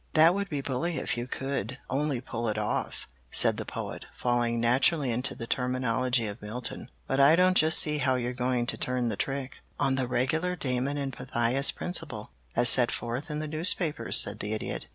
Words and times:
"That 0.13 0.33
would 0.33 0.49
be 0.49 0.61
bully 0.61 0.97
if 0.97 1.15
you 1.15 1.27
could 1.27 1.77
only 1.87 2.21
pull 2.21 2.47
it 2.49 2.57
off," 2.57 3.07
said 3.29 3.57
the 3.57 3.65
Poet, 3.67 4.07
falling 4.11 4.59
naturally 4.59 5.11
into 5.11 5.35
the 5.35 5.45
terminology 5.45 6.25
of 6.25 6.41
Milton. 6.41 6.89
"But 7.05 7.19
I 7.19 7.35
don't 7.35 7.53
just 7.55 7.77
see 7.77 7.99
how 7.99 8.15
you're 8.15 8.33
going 8.33 8.65
to 8.65 8.77
turn 8.77 9.09
the 9.09 9.15
trick." 9.15 9.59
"On 9.79 9.93
the 9.97 10.07
regular 10.07 10.55
'Damon 10.55 10.97
and 10.97 11.13
Pythias' 11.13 11.69
principle, 11.69 12.31
as 12.55 12.67
set 12.67 12.91
forth 12.91 13.29
in 13.29 13.37
the 13.37 13.47
newspapers," 13.47 14.17
said 14.19 14.39
the 14.39 14.53
Idiot. 14.53 14.87